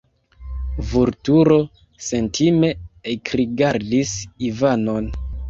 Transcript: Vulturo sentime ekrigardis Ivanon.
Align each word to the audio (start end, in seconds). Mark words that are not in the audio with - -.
Vulturo 0.93 1.57
sentime 2.07 2.73
ekrigardis 3.13 4.17
Ivanon. 4.51 5.15